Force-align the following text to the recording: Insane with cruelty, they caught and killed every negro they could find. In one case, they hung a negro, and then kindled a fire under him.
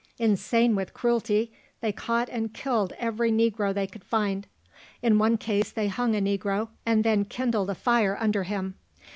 Insane 0.17 0.73
with 0.75 0.95
cruelty, 0.95 1.51
they 1.79 1.91
caught 1.91 2.27
and 2.27 2.55
killed 2.55 2.91
every 2.97 3.31
negro 3.31 3.71
they 3.71 3.85
could 3.85 4.03
find. 4.03 4.47
In 5.03 5.19
one 5.19 5.37
case, 5.37 5.71
they 5.71 5.89
hung 5.89 6.15
a 6.15 6.19
negro, 6.19 6.69
and 6.87 7.03
then 7.03 7.23
kindled 7.23 7.69
a 7.69 7.75
fire 7.75 8.17
under 8.19 8.41
him. 8.41 8.73